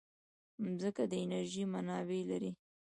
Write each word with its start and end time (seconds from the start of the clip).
مځکه 0.63 1.03
د 1.11 1.13
انرژۍ 1.23 1.63
منابع 1.73 2.21
لري. 2.31 2.51